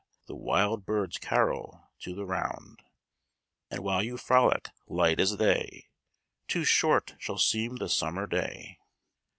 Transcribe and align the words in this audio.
The 0.25 0.35
wild 0.35 0.83
birds 0.83 1.19
carol 1.19 1.91
to 1.99 2.15
the 2.15 2.25
round, 2.25 2.79
And 3.69 3.81
while 3.83 4.01
you 4.01 4.17
frolic 4.17 4.69
light 4.87 5.19
as 5.19 5.37
they, 5.37 5.89
Too 6.47 6.63
short 6.65 7.13
shall 7.19 7.37
seem 7.37 7.75
the 7.75 7.87
summer 7.87 8.25
day." 8.25 8.79